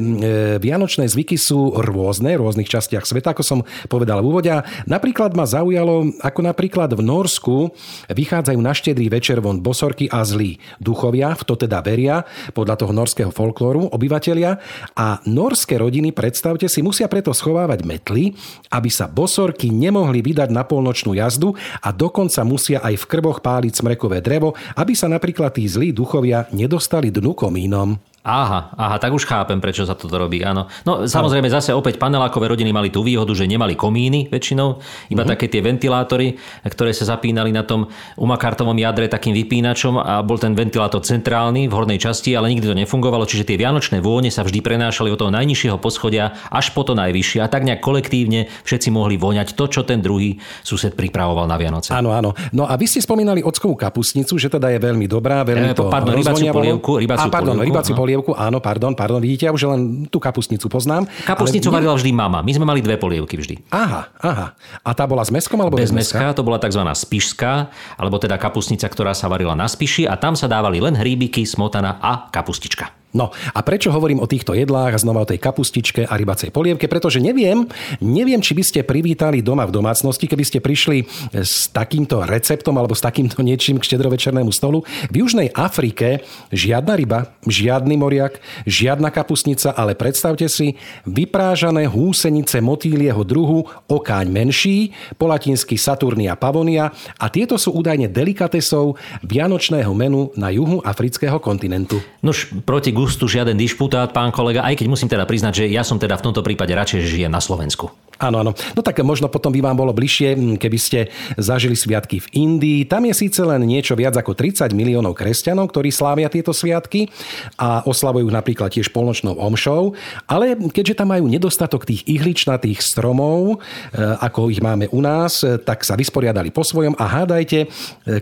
[0.58, 4.50] vianočné zvyky sú rôzne, v rôznych častiach sveta, ako som povedal povedal v úvode.
[4.90, 7.70] Napríklad ma zaujalo, ako napríklad v Norsku
[8.10, 12.90] vychádzajú na štedrý večer von bosorky a zlí duchovia, v to teda veria, podľa toho
[12.90, 14.58] norského folklóru, obyvateľia.
[14.98, 18.34] A norské rodiny, predstavte si, musia preto schovávať metly,
[18.74, 23.78] aby sa bosorky nemohli vydať na polnočnú jazdu a dokonca musia aj v krboch páliť
[23.78, 28.11] smrekové drevo, aby sa napríklad tí zlí duchovia nedostali dnu komínom.
[28.22, 30.70] Aha, aha, tak už chápem, prečo sa toto robí, áno.
[30.86, 34.78] No samozrejme zase opäť panelákové rodiny mali tú výhodu, že nemali komíny väčšinou,
[35.10, 35.34] iba uh-huh.
[35.34, 40.54] také tie ventilátory, ktoré sa zapínali na tom umakartovom jadre takým vypínačom a bol ten
[40.54, 44.62] ventilátor centrálny v hornej časti, ale nikdy to nefungovalo, čiže tie vianočné vône sa vždy
[44.62, 49.18] prenášali od toho najnižšieho poschodia až po to najvyššie a tak nejak kolektívne všetci mohli
[49.18, 51.90] voňať to, čo ten druhý sused pripravoval na Vianoce.
[51.90, 52.38] Áno, áno.
[52.54, 55.90] No a vy ste spomínali ockovú kapusnicu, že teda je veľmi dobrá, veľmi e, to
[55.90, 59.68] pardon, rybaciu polievku, rybaciu a, pardon, polievku, rybaciu polievku, áno, pardon, pardon, vidíte, ja už
[59.68, 61.08] len tú kapustnicu poznám.
[61.26, 61.82] Kapustnicu ale...
[61.82, 63.68] varila vždy mama, my sme mali dve polievky vždy.
[63.72, 64.46] Aha, aha.
[64.80, 66.32] A tá bola s meskom alebo bez, bez meska?
[66.32, 66.80] To bola tzv.
[66.80, 67.52] spišská,
[67.98, 71.98] alebo teda kapustnica, ktorá sa varila na spiši a tam sa dávali len hríbiky, smotana
[71.98, 73.01] a kapustička.
[73.12, 76.88] No a prečo hovorím o týchto jedlách a znova o tej kapustičke a rybacej polievke?
[76.88, 77.68] Pretože neviem,
[78.00, 81.04] neviem, či by ste privítali doma v domácnosti, keby ste prišli
[81.36, 84.80] s takýmto receptom alebo s takýmto niečím k štedrovečernému stolu.
[85.12, 93.20] V Južnej Afrike žiadna ryba, žiadny moriak, žiadna kapusnica, ale predstavte si vyprážané húsenice motýlieho
[93.28, 96.88] druhu, okáň menší, po latinsky Saturnia pavonia
[97.20, 102.00] a tieto sú údajne delikatesou vianočného menu na juhu afrického kontinentu.
[102.24, 105.98] Nož proti gustu žiaden dišputát, pán kolega, aj keď musím teda priznať, že ja som
[105.98, 107.90] teda v tomto prípade radšej, že žijem na Slovensku.
[108.22, 108.54] Áno, áno.
[108.78, 112.86] No tak možno potom by vám bolo bližšie, keby ste zažili sviatky v Indii.
[112.86, 117.10] Tam je síce len niečo viac ako 30 miliónov kresťanov, ktorí slávia tieto sviatky
[117.58, 119.98] a oslavujú napríklad tiež polnočnou omšou,
[120.30, 123.58] ale keďže tam majú nedostatok tých ihličnatých stromov,
[123.90, 127.68] e, ako ich máme u nás, e, tak sa vysporiadali po svojom a hádajte, e,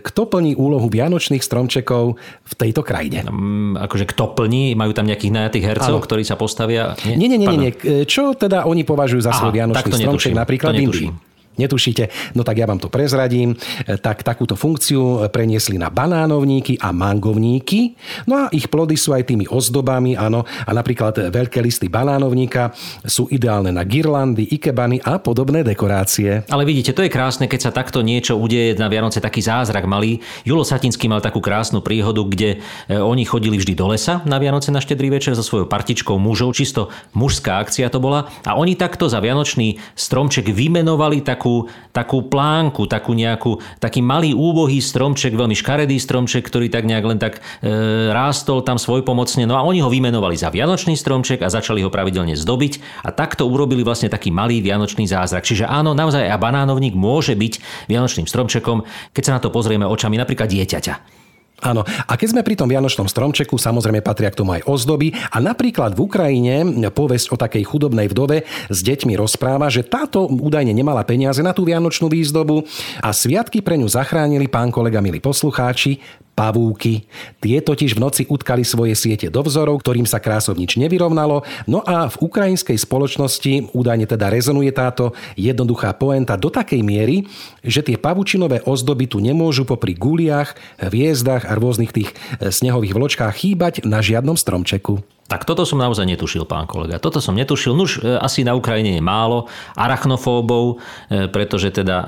[0.01, 2.17] kto plní úlohu vianočných stromčekov
[2.49, 3.29] v tejto krajine.
[3.29, 4.70] Um, akože kto plní?
[4.75, 6.05] Majú tam nejakých najatých hercov, ano.
[6.05, 6.99] ktorí sa postavia?
[7.07, 7.73] Nie, nie, nie, nie, nie.
[8.05, 11.30] Čo teda oni považujú za svoj vianočný stromček napríklad v Indii.
[11.59, 12.35] Netušíte?
[12.39, 13.53] No tak ja vám to prezradím.
[13.85, 17.99] E, tak takúto funkciu preniesli na banánovníky a mangovníky.
[18.25, 20.47] No a ich plody sú aj tými ozdobami, áno.
[20.47, 22.73] A napríklad veľké listy banánovníka
[23.05, 26.49] sú ideálne na girlandy, ikebany a podobné dekorácie.
[26.49, 30.23] Ale vidíte, to je krásne, keď sa takto niečo udeje na Vianoce, taký zázrak malý.
[30.49, 34.73] Julo Satinský mal takú krásnu príhodu, kde e, oni chodili vždy do lesa na Vianoce
[34.73, 38.33] na štedrý večer so svojou partičkou mužov, čisto mužská akcia to bola.
[38.49, 44.31] A oni takto za Vianočný stromček vymenovali takú takú, takú plánku, takú nejakú, taký malý
[44.33, 49.43] úbohý stromček, veľmi škaredý stromček, ktorý tak nejak len tak e, rástol tam svoj pomocne.
[49.47, 53.51] No a oni ho vymenovali za Vianočný stromček a začali ho pravidelne zdobiť a takto
[53.51, 55.43] urobili vlastne taký malý Vianočný zázrak.
[55.43, 60.15] Čiže áno, naozaj a banánovník môže byť Vianočným stromčekom, keď sa na to pozrieme očami
[60.15, 61.20] napríklad dieťaťa.
[61.61, 61.85] Áno.
[61.85, 65.13] A keď sme pri tom vianočnom stromčeku, samozrejme patria k tomu aj ozdoby.
[65.33, 68.43] A napríklad v Ukrajine povesť o takej chudobnej vdove
[68.73, 72.65] s deťmi rozpráva, že táto údajne nemala peniaze na tú vianočnú výzdobu
[73.05, 76.01] a sviatky pre ňu zachránili pán kolega, milí poslucháči,
[76.33, 77.05] pavúky.
[77.45, 81.45] Tie totiž v noci utkali svoje siete do vzorov, ktorým sa krásov nič nevyrovnalo.
[81.69, 87.29] No a v ukrajinskej spoločnosti údajne teda rezonuje táto jednoduchá poenta do takej miery,
[87.61, 93.35] že tie pavučinové ozdoby tu nemôžu popri guliach, hviezdach a rôznych tých eh, snehových vločkách
[93.37, 95.20] chýbať na žiadnom stromčeku.
[95.31, 96.99] Tak toto som naozaj netušil, pán kolega.
[96.99, 97.71] Toto som netušil.
[97.71, 99.47] Nuž, e, asi na Ukrajine je málo
[99.79, 102.07] arachnofóbov, e, pretože teda e,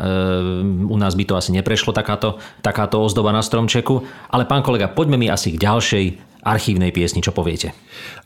[0.90, 4.02] u nás by to asi neprešlo takáto, takáto ozdoba na stromčeku.
[4.26, 7.22] Ale pán kolega, poďme mi asi k ďalšej archívnej piesni.
[7.22, 7.72] Čo poviete?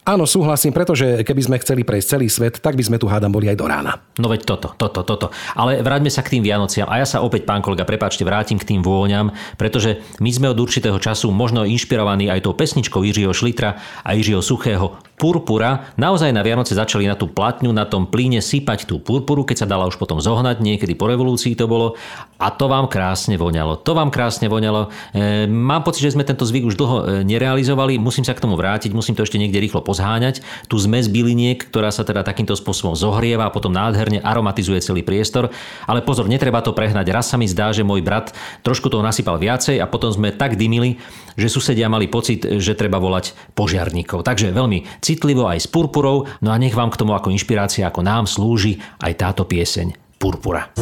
[0.09, 3.52] Áno, súhlasím, pretože keby sme chceli prejsť celý svet, tak by sme tu hádam boli
[3.52, 4.00] aj do rána.
[4.16, 5.29] No veď toto, toto, toto.
[5.52, 6.88] Ale vráťme sa k tým Vianociam.
[6.88, 10.59] A ja sa opäť, pán kolega, prepáčte, vrátim k tým vôňam, pretože my sme od
[10.59, 13.76] určitého času možno inšpirovaní aj tou pesničkou Jiřího Šlitra
[14.07, 15.92] a Jiřího Suchého purpura.
[16.00, 19.66] Naozaj na Vianoce začali na tú platňu, na tom plíne sypať tú purpuru, keď sa
[19.68, 21.96] dala už potom zohnať, niekedy po revolúcii to bolo.
[22.37, 23.81] A to vám krásne voňalo.
[23.81, 24.92] To vám krásne voňalo.
[25.16, 28.55] E, mám pocit, že sme tento zvyk už dlho e, nerealizovali musím sa k tomu
[28.55, 30.44] vrátiť, musím to ešte niekde rýchlo pozháňať.
[30.68, 35.50] Tu zmes byliniek, ktorá sa teda takýmto spôsobom zohrieva a potom nádherne aromatizuje celý priestor.
[35.88, 37.09] Ale pozor, netreba to prehnať.
[37.09, 40.61] Raz sa mi zdá, že môj brat trošku toho nasypal viacej a potom sme tak
[40.61, 41.00] dymili,
[41.35, 44.22] že susedia mali pocit, že treba volať požiarníkov.
[44.24, 48.03] Takže veľmi citlivo aj s purpurou, no a nech vám k tomu ako inšpirácia, ako
[48.03, 50.75] nám slúži aj táto pieseň Purpura.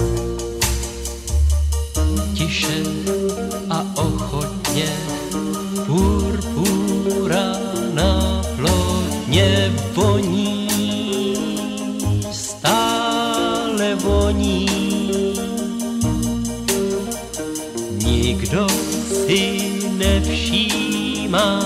[2.32, 2.76] Tiše
[3.68, 5.04] a ochotne
[9.34, 10.68] mě voní,
[12.30, 14.66] stále voní.
[17.90, 18.66] Nikdo
[19.26, 21.60] si nevšímá,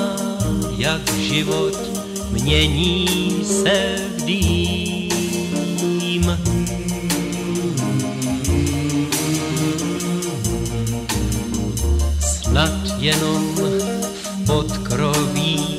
[0.76, 1.97] jak život
[2.48, 3.08] mění
[3.44, 6.38] se v.
[12.20, 15.78] Snad jenom v podkroví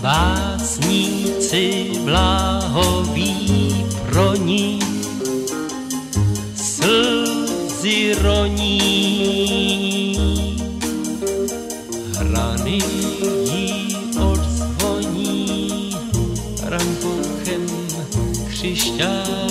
[0.00, 4.78] básníci bláhoví pro ní
[6.54, 9.85] slzy roní.
[18.72, 19.45] oczyszcza.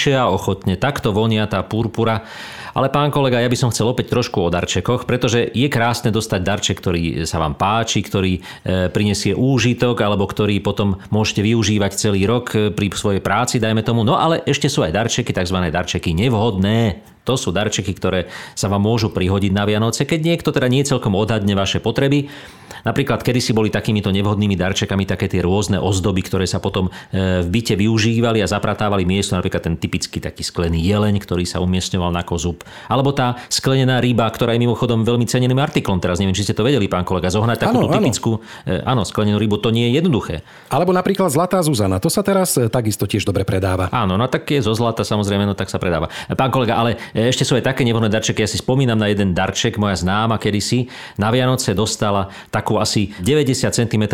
[0.00, 2.24] Tiše a ochotne, takto vonia tá purpura.
[2.72, 6.40] Ale pán kolega, ja by som chcel opäť trošku o darčekoch, pretože je krásne dostať
[6.40, 12.24] darček, ktorý sa vám páči, ktorý e, prinesie úžitok, alebo ktorý potom môžete využívať celý
[12.24, 14.00] rok e, pri svojej práci, dajme tomu.
[14.00, 15.68] No ale ešte sú aj darčeky, tzv.
[15.68, 17.04] darčeky nevhodné.
[17.28, 21.12] To sú darčeky, ktoré sa vám môžu prihodiť na Vianoce, keď niekto teda nie celkom
[21.14, 22.32] odhadne vaše potreby.
[22.80, 27.44] Napríklad, kedy si boli takýmito nevhodnými darčekami také tie rôzne ozdoby, ktoré sa potom e,
[27.44, 32.14] v byte využívali a zapratávali miesto, napríklad ten typický taký sklený jeleň, ktorý sa umiestňoval
[32.14, 32.64] na kozub.
[32.88, 36.00] Alebo tá sklenená ryba, ktorá je mimochodom veľmi ceneným artiklom.
[36.00, 37.92] Teraz neviem, či ste to vedeli, pán kolega, zohnať takú áno.
[37.92, 40.40] typickú, e, áno, sklenenú rybu, to nie je jednoduché.
[40.72, 43.92] Alebo napríklad Zlatá Zuzana, to sa teraz e, takisto tiež dobre predáva.
[43.92, 46.08] Áno, no tak je zo zlata samozrejme, no tak sa predáva.
[46.32, 46.96] Pán kolega, ale
[47.28, 48.40] ešte sú aj také nevhodné darčeky.
[48.40, 53.68] Ja si spomínam na jeden darček, moja známa kedysi na Vianoce dostala takú asi 90
[53.68, 54.04] cm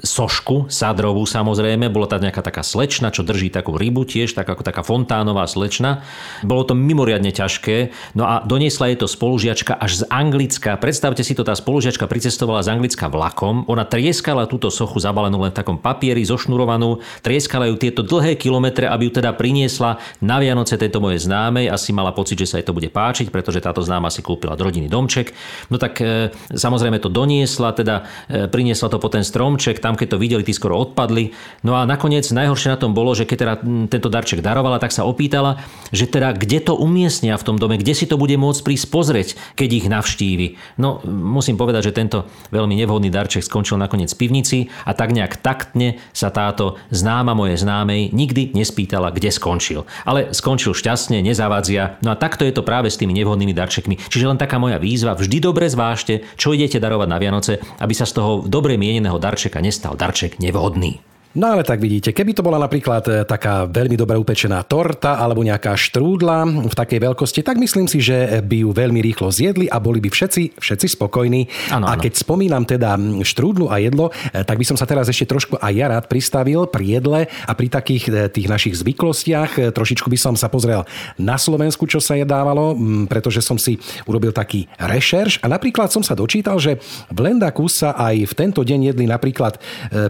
[0.00, 1.90] sošku, sadrovú samozrejme.
[1.90, 6.06] Bola tam nejaká taká slečna, čo drží takú rybu tiež, tak ako taká fontánová slečna.
[6.44, 7.92] Bolo to mimoriadne ťažké.
[8.14, 10.78] No a doniesla je to spolužiačka až z Anglicka.
[10.78, 13.66] Predstavte si to, tá spolužiačka pricestovala z Anglicka vlakom.
[13.66, 17.00] Ona trieskala túto sochu zabalenú len v takom papieri, zošnurovanú.
[17.24, 21.70] Trieskala ju tieto dlhé kilometre, aby ju teda priniesla na Vianoce tejto mojej známej.
[21.72, 24.60] Asi mala pocit, že sa jej to bude páčiť, pretože táto známa si kúpila od
[24.60, 25.32] rodiny domček.
[25.72, 30.12] No tak e, samozrejme to doniesla, teda e, priniesla to po ten stromček, tam keď
[30.12, 31.32] to videli, tí skoro odpadli.
[31.64, 33.54] No a nakoniec najhoršie na tom bolo, že keď teda
[33.88, 37.96] tento darček darovala, tak sa opýtala, že teda kde to umiestnia v tom dome, kde
[37.96, 40.76] si to bude môcť prísť pozrieť, keď ich navštívi.
[40.76, 45.40] No musím povedať, že tento veľmi nevhodný darček skončil nakoniec v pivnici a tak nejak
[45.40, 49.88] taktne sa táto známa mojej známej nikdy nespýtala, kde skončil.
[50.04, 51.96] Ale skončil šťastne, nezavadzia.
[52.02, 53.96] No a takto je to práve s tými nevhodnými darčekmi.
[54.10, 58.04] Čiže len taká moja výzva, vždy dobre zvážte, čo idete darovať na Vianoce, aby sa
[58.04, 61.07] z toho dobre mieneného darčeka nestal darček nevhodný.
[61.36, 65.44] No ale tak vidíte, keby to bola napríklad e, taká veľmi dobre upečená torta alebo
[65.44, 69.76] nejaká štrúdla v takej veľkosti, tak myslím si, že by ju veľmi rýchlo zjedli a
[69.76, 71.68] boli by všetci, všetci spokojní.
[71.68, 75.28] Áno, a keď spomínam teda štrúdlu a jedlo, e, tak by som sa teraz ešte
[75.28, 79.76] trošku aj ja rád pristavil pri jedle a pri takých e, tých našich zvyklostiach.
[79.76, 80.88] Trošičku by som sa pozrel
[81.20, 82.72] na Slovensku, čo sa jedávalo,
[83.04, 83.76] pretože som si
[84.08, 86.80] urobil taký rešerš a napríklad som sa dočítal, že
[87.12, 89.60] v Lendaku sa aj v tento deň jedli napríklad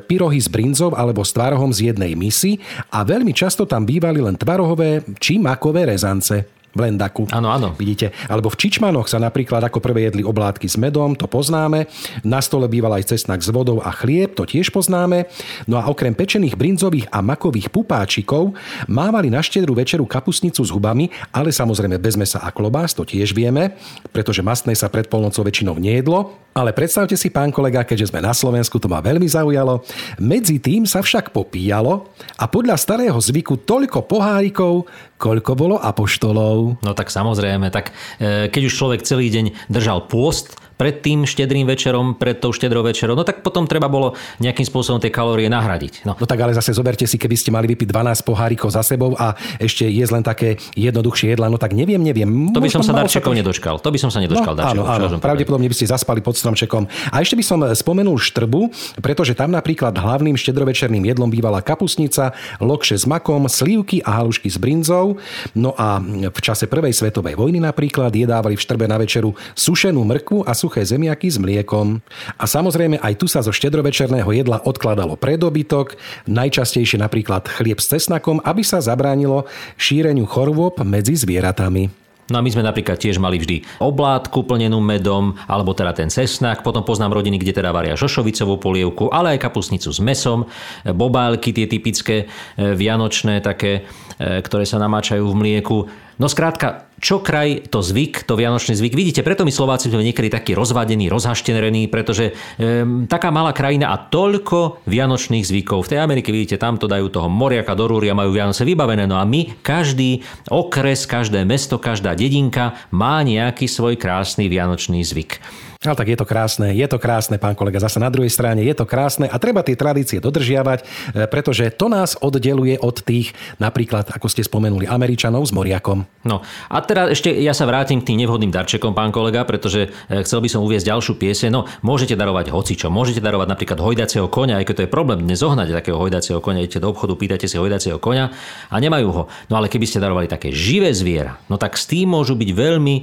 [0.06, 2.60] pyrohy s brinzou alebo s tvarohom z jednej misy
[2.92, 6.57] a veľmi často tam bývali len tvarohové či makové rezance.
[6.78, 7.26] V Lendaku.
[7.34, 7.74] Áno, áno.
[7.74, 8.14] Vidíte?
[8.30, 11.90] Alebo v Čičmanoch sa napríklad ako prvé jedli oblátky s medom, to poznáme.
[12.22, 15.26] Na stole býval aj cesnak s vodou a chlieb, to tiež poznáme.
[15.66, 18.54] No a okrem pečených brinzových a makových pupáčikov
[18.86, 23.34] mávali na štedrú večeru kapusnicu s hubami, ale samozrejme bez mesa a klobás, to tiež
[23.34, 23.74] vieme,
[24.14, 26.38] pretože mastné sa pred polnocou väčšinou nejedlo.
[26.58, 29.86] Ale predstavte si, pán kolega, keďže sme na Slovensku, to ma veľmi zaujalo.
[30.18, 34.82] Medzi tým sa však popíjalo a podľa starého zvyku toľko pohárikov,
[35.22, 36.67] koľko bolo apoštolov.
[36.82, 41.66] No tak samozrejme, tak e, keď už človek celý deň držal pôst pred tým štedrým
[41.66, 46.06] večerom, pred tou štedrou večerou, no tak potom treba bolo nejakým spôsobom tie kalórie nahradiť.
[46.06, 46.14] No.
[46.14, 49.34] No tak ale zase zoberte si, keby ste mali vypiť 12 pohárikov za sebou a
[49.58, 52.30] ešte jesť len také jednoduchšie jedla, no tak neviem, neviem.
[52.54, 53.74] To by som sa darčekov to- nedočkal.
[53.82, 54.86] To by som sa nedočkal No, darčekov.
[54.86, 55.18] áno, áno.
[55.18, 56.86] Pravdepodobne by ste zaspali pod stromčekom.
[57.10, 58.70] A ešte by som spomenul štrbu,
[59.02, 62.30] pretože tam napríklad hlavným štedrovečerným jedlom bývala kapusnica,
[62.62, 65.18] lokše s makom, slívky a halušky s brinzou.
[65.58, 65.98] No a
[66.30, 70.84] v čase prvej svetovej vojny napríklad jedávali v štrbe na večeru sušenú mrkvu a suché
[70.84, 72.04] zemiaky s mliekom.
[72.36, 75.96] A samozrejme aj tu sa zo štedrovečerného jedla odkladalo predobytok,
[76.28, 79.48] najčastejšie napríklad chlieb s cesnakom, aby sa zabránilo
[79.80, 81.88] šíreniu chorôb medzi zvieratami.
[82.28, 86.60] No a my sme napríklad tiež mali vždy oblátku plnenú medom, alebo teda ten cesnak.
[86.60, 90.44] Potom poznám rodiny, kde teda varia šošovicovú polievku, ale aj kapusnicu s mesom,
[90.84, 93.88] bobálky tie typické e, vianočné také,
[94.20, 95.88] e, ktoré sa namáčajú v mlieku.
[96.18, 98.98] No skrátka, čo kraj to zvyk, to vianočný zvyk.
[98.98, 104.02] Vidíte, preto my Slováci sme niekedy takí rozvadení, rozhaštenení, pretože e, taká malá krajina a
[104.02, 105.86] toľko vianočných zvykov.
[105.86, 109.06] V tej Amerike, vidíte, tam to dajú toho moriaka do rúry majú Vianoce vybavené.
[109.06, 115.38] No a my, každý okres, každé mesto, každá dedinka má nejaký svoj krásny vianočný zvyk.
[115.78, 118.74] Ale tak je to krásne, je to krásne, pán kolega, zase na druhej strane je
[118.74, 123.30] to krásne a treba tie tradície dodržiavať, e, pretože to nás oddeluje od tých,
[123.62, 126.02] napríklad, ako ste spomenuli, Američanov s moriakom.
[126.26, 130.26] No a teraz ešte ja sa vrátim k tým nevhodným darčekom, pán kolega, pretože e,
[130.26, 131.46] chcel by som uviezť ďalšiu piese.
[131.46, 135.38] No, môžete darovať hocičo, môžete darovať napríklad hojdacieho konia, aj keď to je problém dnes
[135.38, 138.34] zohnať takého hojdacieho konia, idete do obchodu, pýtate si hojdacieho konia
[138.66, 139.22] a nemajú ho.
[139.46, 142.94] No ale keby ste darovali také živé zviera, no tak s tým môžu byť veľmi
[142.98, 143.02] e,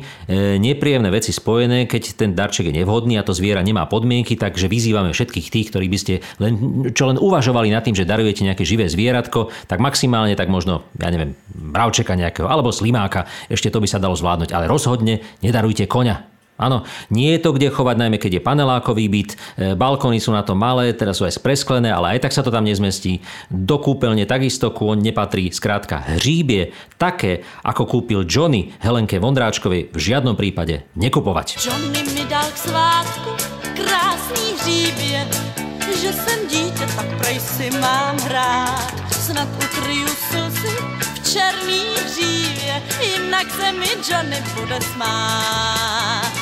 [0.59, 5.15] nepríjemné veci spojené, keď ten darček je nevhodný a to zviera nemá podmienky, takže vyzývame
[5.15, 6.53] všetkých tých, ktorí by ste len,
[6.91, 11.09] čo len uvažovali nad tým, že darujete nejaké živé zvieratko, tak maximálne tak možno, ja
[11.09, 16.34] neviem, bravčeka nejakého alebo slimáka, ešte to by sa dalo zvládnuť, ale rozhodne nedarujte koňa.
[16.55, 20.39] Áno, nie je to kde chovať, najmä keď je panelákový byt, e, balkóny sú na
[20.39, 23.19] to malé, teraz sú aj spresklené, ale aj tak sa to tam nezmestí.
[23.51, 30.39] Do kúpeľne takisto kôň nepatrí, skrátka hříbie, také, ako kúpil Johnny Helenke Vondráčkovej, v žiadnom
[30.39, 31.59] prípade nekupovať.
[31.59, 33.31] Johnny mi dal k svátku
[33.75, 35.27] krásný hříbie,
[36.01, 38.95] že jsem dítě, tak prej si mám hrát.
[39.11, 46.34] Snad ukryju slzy v černý hřívě, jinak se mi Johnny bude smát.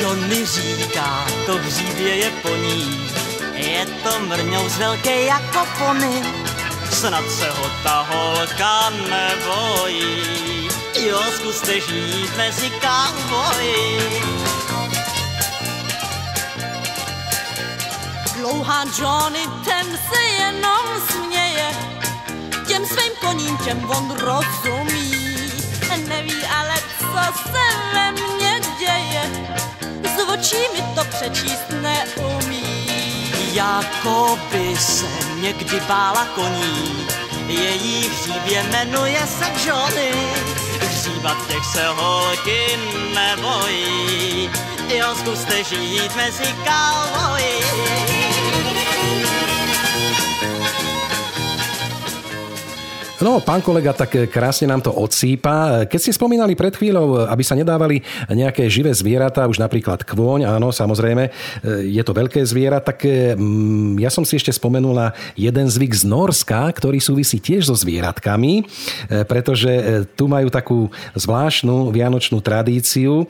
[0.00, 3.10] Johnny říká, to hříbě je po ní,
[3.54, 6.22] je to mrňous velké jako pony.
[6.90, 10.68] Snad se ho ta holka nebojí,
[11.06, 14.22] jo, zkuste žít mezi kávoji.
[18.36, 21.70] Dlouhá Johnny, ten se jenom směje,
[22.66, 25.14] těm svým koním, těm on rozumí.
[26.08, 29.30] Neví ale, co se ve mně děje,
[30.34, 32.62] z očí mi to přečíst neumí.
[33.52, 35.06] Jako by se
[35.40, 37.06] někdy bála koní,
[37.46, 40.12] její hříbě jmenuje se Johnny.
[40.80, 42.78] Hříbat těch se holky
[43.14, 44.50] nebojí,
[44.88, 48.13] jo, zkuste žít mezi kávoji.
[53.24, 55.88] No, pán kolega tak krásne nám to odsýpa.
[55.88, 60.68] Keď ste spomínali pred chvíľou, aby sa nedávali nejaké živé zvieratá, už napríklad kvôň, áno,
[60.68, 61.32] samozrejme,
[61.88, 66.04] je to veľké zviera, tak mm, ja som si ešte spomenul na jeden zvyk z
[66.04, 68.68] Norska, ktorý súvisí tiež so zvieratkami,
[69.24, 73.24] pretože tu majú takú zvláštnu vianočnú tradíciu.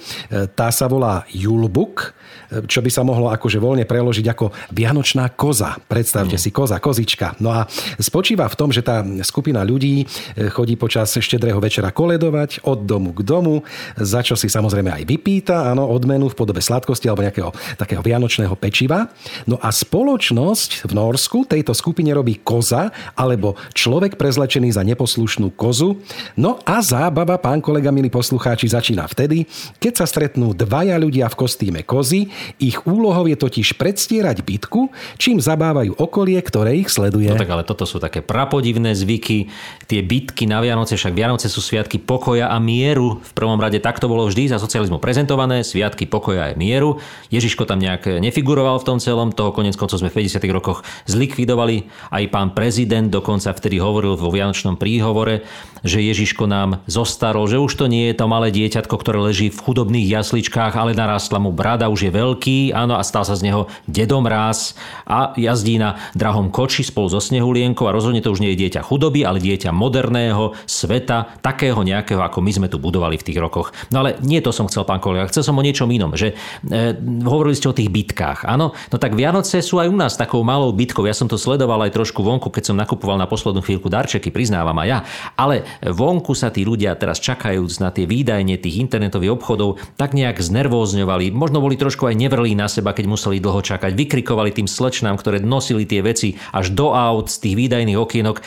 [0.59, 2.19] Tá sa volá Julbuk
[2.67, 5.75] čo by sa mohlo akože voľne preložiť ako vianočná koza.
[5.91, 6.43] Predstavte mm.
[6.43, 7.35] si, koza, kozička.
[7.43, 7.67] No a
[7.99, 10.05] spočíva v tom, že tá skupina ľudí e,
[10.49, 13.61] chodí počas štedrého večera koledovať od domu k domu,
[13.99, 18.55] za čo si samozrejme aj vypýta, áno, odmenu v podobe sladkosti alebo nejakého takého vianočného
[18.57, 19.12] pečiva.
[19.44, 26.01] No a spoločnosť v Norsku tejto skupine robí koza alebo človek prezlečený za neposlušnú kozu.
[26.38, 29.44] No a zábava, pán kolega, milí poslucháči, začína vtedy,
[29.79, 35.42] keď sa stretnú dvaja ľudia v kostýme kozy ich úlohou je totiž predstierať bitku, čím
[35.42, 37.31] zabávajú okolie, ktoré ich sleduje.
[37.31, 39.51] No tak ale toto sú také prapodivné zvyky.
[39.88, 43.22] Tie bitky na Vianoce, však Vianoce sú sviatky pokoja a mieru.
[43.22, 47.00] V prvom rade takto bolo vždy za socializmu prezentované, sviatky pokoja a mieru.
[47.33, 50.44] Ježiško tam nejak nefiguroval v tom celom, toho konec koncov sme v 50.
[50.53, 51.88] rokoch zlikvidovali.
[52.12, 55.46] Aj pán prezident dokonca vtedy hovoril vo Vianočnom príhovore,
[55.87, 59.62] že Ježiško nám zostarol, že už to nie je to malé dieťatko, ktoré leží v
[59.62, 63.46] chudobných jasličkách, ale narastla mu brada, už je veľ veľký, áno, a stal sa z
[63.46, 64.74] neho dedom ráz
[65.07, 68.83] a jazdí na drahom koči spolu so snehulienkou a rozhodne to už nie je dieťa
[68.83, 73.71] chudoby, ale dieťa moderného sveta, takého nejakého, ako my sme tu budovali v tých rokoch.
[73.93, 76.35] No ale nie to som chcel, pán kolega, chcel som o niečom inom, že
[76.67, 80.43] e, hovorili ste o tých bitkách, áno, no tak Vianoce sú aj u nás takou
[80.43, 81.07] malou bitkou.
[81.07, 84.75] Ja som to sledoval aj trošku vonku, keď som nakupoval na poslednú chvíľku darčeky, priznávam
[84.83, 84.99] aj ja,
[85.37, 90.40] ale vonku sa tí ľudia teraz čakajúc na tie výdajne tých internetových obchodov, tak nejak
[90.40, 93.93] znervózňovali, možno boli trošku aj nevrli na seba, keď museli dlho čakať.
[93.93, 98.42] Vykrikovali tým slečnám, ktoré nosili tie veci až do aut z tých výdajných okienok e,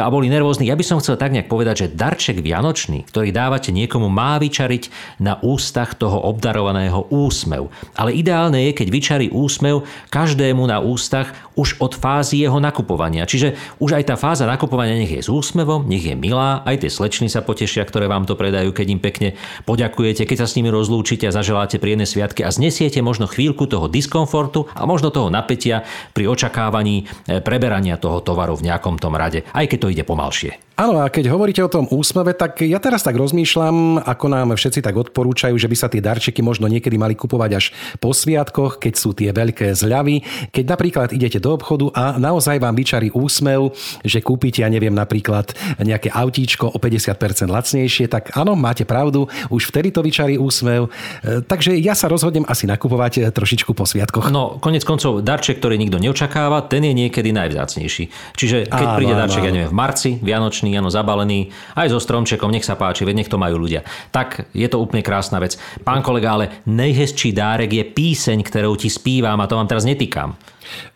[0.00, 0.39] a boli nervózni.
[0.40, 5.16] Ja by som chcel tak nejak povedať, že darček vianočný, ktorý dávate niekomu, má vyčariť
[5.20, 7.68] na ústach toho obdarovaného úsmev.
[7.94, 13.28] Ale ideálne je, keď vyčarí úsmev každému na ústach už od fázy jeho nakupovania.
[13.28, 16.90] Čiže už aj tá fáza nakupovania nech je s úsmevom, nech je milá, aj tie
[16.90, 19.28] slečny sa potešia, ktoré vám to predajú, keď im pekne
[19.68, 23.92] poďakujete, keď sa s nimi rozlúčite a zaželáte príjemné sviatky a znesiete možno chvíľku toho
[23.92, 25.84] diskomfortu a možno toho napätia
[26.16, 30.60] pri očakávaní e, preberania toho tovaru v nejakom tom rade, aj keď to ide Marchais.
[30.80, 34.80] Áno, a keď hovoríte o tom úsmeve, tak ja teraz tak rozmýšľam, ako nám všetci
[34.80, 37.64] tak odporúčajú, že by sa tie darčeky možno niekedy mali kupovať až
[38.00, 40.24] po sviatkoch, keď sú tie veľké zľavy.
[40.48, 45.52] Keď napríklad idete do obchodu a naozaj vám vyčarí úsmev, že kúpite, ja neviem, napríklad
[45.84, 50.88] nejaké autíčko o 50% lacnejšie, tak áno, máte pravdu, už vtedy to vyčarí úsmev.
[51.20, 54.32] E, takže ja sa rozhodnem asi nakupovať trošičku po sviatkoch.
[54.32, 58.32] No, konec koncov, darček, ktorý nikto neočakáva, ten je niekedy najvzácnejší.
[58.32, 59.48] Čiže keď áno, príde darček, áno.
[59.50, 63.32] ja neviem, v marci, vianočný, áno, zabalený, aj so stromčekom, nech sa páči, veď nech
[63.32, 63.82] to majú ľudia.
[64.12, 65.56] Tak je to úplne krásna vec.
[65.82, 70.36] Pán kolega, ale najhezčí dárek je píseň, ktorú ti spívam a to vám teraz netýkam.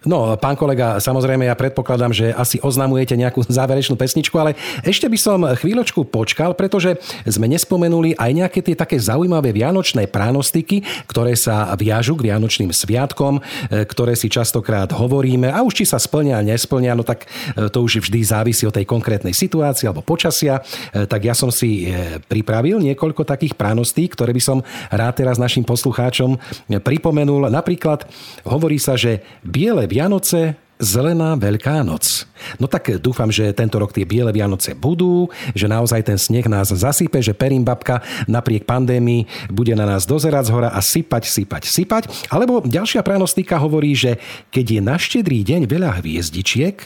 [0.04, 4.52] No, pán kolega, samozrejme ja predpokladám, že asi oznamujete nejakú záverečnú pesničku, ale
[4.84, 10.84] ešte by som chvíľočku počkal, pretože sme nespomenuli aj nejaké tie také zaujímavé vianočné pránostiky,
[11.08, 15.96] ktoré sa viažu k vianočným sviatkom, e, ktoré si častokrát hovoríme a už či sa
[15.96, 20.60] splnia, nesplnia, no tak e, to už vždy závisí od tej konkrétnej situácie alebo počasia.
[20.92, 21.88] E, tak ja som si
[22.28, 24.58] pripravil niekoľko takých pránostík, ktoré by som
[24.92, 26.36] rád teraz našim poslucháčom
[26.82, 27.48] pripomenul.
[27.48, 28.04] Napríklad
[28.44, 29.22] hovorí sa, že
[29.64, 32.28] Biele Vianoce, Zelená Veľká noc.
[32.60, 36.68] No tak dúfam, že tento rok tie biele Vianoce budú, že naozaj ten sneh nás
[36.68, 41.64] zasype, že Perim babka napriek pandémii bude na nás dozerať z hora a sypať, sypať,
[41.64, 42.02] sypať.
[42.28, 44.20] Alebo ďalšia pranostika hovorí, že
[44.52, 46.84] keď je na štedrý deň veľa hviezdičiek,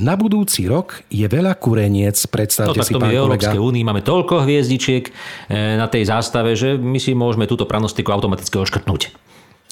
[0.00, 3.20] na budúci rok je veľa kureniec, predstavte no, si, pán kolega.
[3.20, 8.16] Európskej únii máme toľko hviezdičiek eh, na tej zástave, že my si môžeme túto pranostiku
[8.16, 9.23] automaticky oškrtnúť.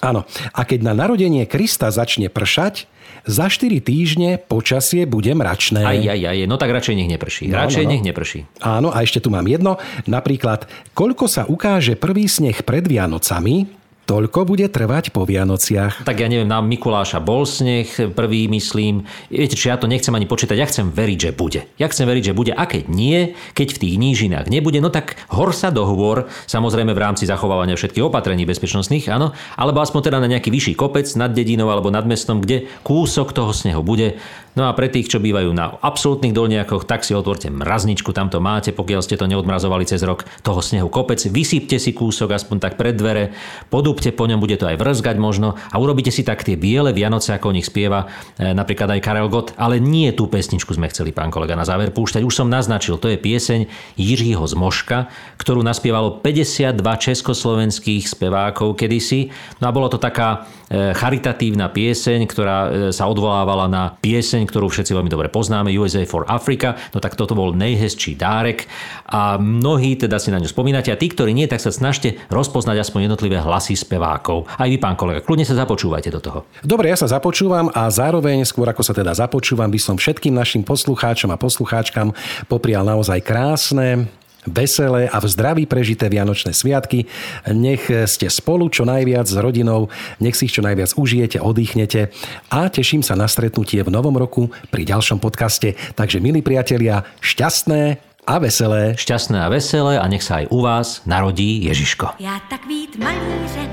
[0.02, 0.26] Áno.
[0.50, 2.90] A keď na narodenie Krista začne pršať,
[3.22, 5.86] za 4 týždne počasie bude mračné.
[5.86, 6.38] Aj, aj, aj.
[6.50, 7.46] No tak radšej nech neprší.
[7.46, 7.92] No, radšej no, no.
[7.94, 8.40] nech neprší.
[8.58, 9.78] Áno, a ešte tu mám jedno.
[10.10, 16.02] Napríklad, koľko sa ukáže prvý sneh pred Vianocami, Toľko bude trvať po Vianociach.
[16.02, 19.06] Tak ja neviem, na Mikuláša bol sneh, prvý myslím.
[19.30, 21.70] Viete, či ja to nechcem ani počítať, ja chcem veriť, že bude.
[21.78, 22.50] Ja chcem veriť, že bude.
[22.50, 26.98] A keď nie, keď v tých nížinách nebude, no tak hor sa dohovor, samozrejme v
[26.98, 31.70] rámci zachovávania všetkých opatrení bezpečnostných, áno, alebo aspoň teda na nejaký vyšší kopec nad dedinou
[31.70, 34.18] alebo nad mestom, kde kúsok toho snehu bude.
[34.52, 38.36] No a pre tých, čo bývajú na absolútnych dolniakoch, tak si otvorte mrazničku, tam to
[38.36, 42.76] máte, pokiaľ ste to neodmrazovali cez rok toho snehu kopec, vysypte si kúsok aspoň tak
[42.76, 43.32] pred dvere,
[43.72, 47.32] podúpte po ňom, bude to aj vrzgať možno a urobíte si tak tie biele Vianoce,
[47.32, 48.04] ako o nich spieva
[48.36, 51.88] e, napríklad aj Karel Gott, ale nie tú pesničku sme chceli, pán kolega, na záver
[51.88, 52.20] púšťať.
[52.20, 55.08] Už som naznačil, to je pieseň Jiřího Zmoška,
[55.40, 59.32] ktorú naspievalo 52 československých spevákov kedysi.
[59.64, 64.92] No a bolo to taká charitatívna pieseň, ktorá e, sa odvolávala na pieseň ktorú všetci
[64.96, 68.68] veľmi dobre poznáme, USA for Africa, no tak toto bol najhezčí dárek
[69.08, 72.84] a mnohí teda si na ňu spomínate a tí, ktorí nie, tak sa snažte rozpoznať
[72.84, 74.48] aspoň jednotlivé hlasy spevákov.
[74.56, 76.38] Aj vy, pán kolega, kľudne sa započúvajte do toho.
[76.64, 80.64] Dobre, ja sa započúvam a zároveň, skôr ako sa teda započúvam, by som všetkým našim
[80.64, 82.16] poslucháčom a poslucháčkam
[82.48, 84.08] poprial naozaj krásne,
[84.46, 87.06] veselé a v zdraví prežité Vianočné sviatky.
[87.54, 89.86] Nech ste spolu čo najviac s rodinou,
[90.18, 92.10] nech si ich čo najviac užijete, oddychnete
[92.50, 95.78] a teším sa na stretnutie v novom roku pri ďalšom podcaste.
[95.94, 98.94] Takže milí priatelia, šťastné a veselé.
[98.98, 102.18] Šťastné a veselé a nech sa aj u vás narodí Ježiško.
[102.22, 103.70] Ja tak vít malířem,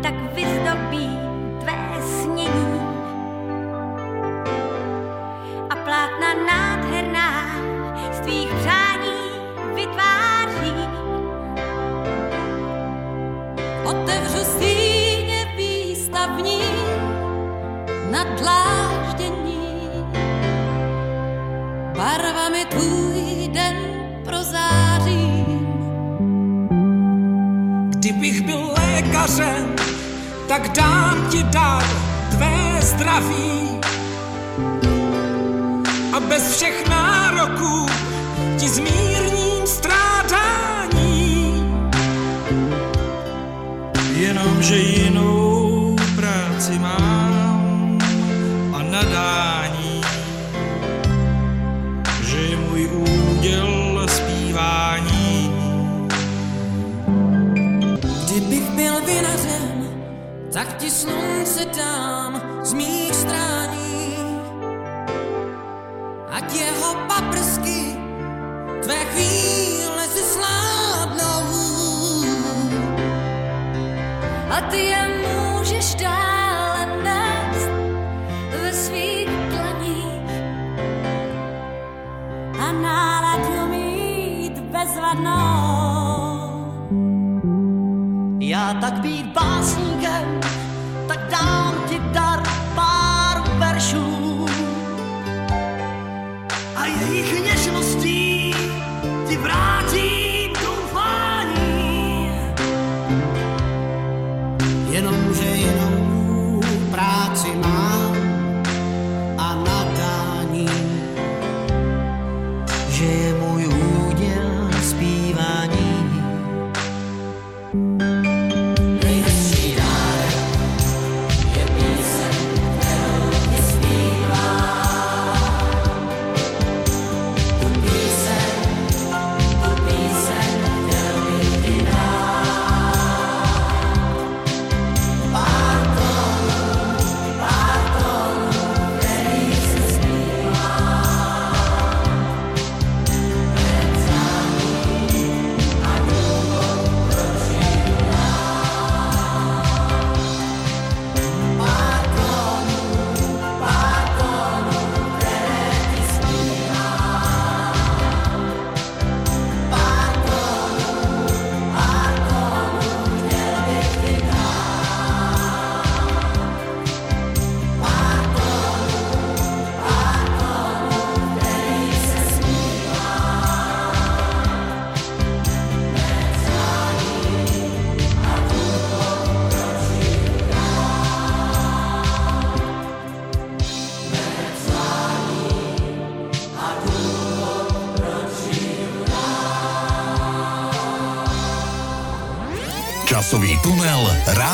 [0.00, 1.08] tak vyzdobí
[1.60, 2.80] tvé snění
[5.68, 7.30] a plátna nádherná
[8.12, 8.89] z tvých přání
[13.90, 16.62] Otevřu síně výstavní
[18.10, 19.88] na dláždění.
[21.96, 23.76] Barvami tvůj den
[24.24, 25.66] prozářím.
[27.88, 29.76] Kdybych byl lékařem,
[30.48, 31.84] tak dám ti dar
[32.30, 33.80] tvé zdraví.
[36.12, 37.86] A bez všech nároků
[38.58, 39.39] ti zmírním
[44.20, 47.98] Jenomže jinou práci mám
[48.72, 50.00] a nadání,
[52.28, 55.52] že můj úděl zpívání.
[58.24, 59.88] Kdybych byl vinařem,
[60.52, 64.16] tak ti slunce dám z mých strání.
[66.30, 67.39] Ať jeho paprsky
[74.70, 77.70] ty je můžeš dále nést
[82.58, 85.40] a náladu mít bezvadnou.
[88.40, 89.89] Já tak být básníkem,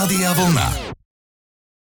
[0.07, 0.86] Rádia Vlna.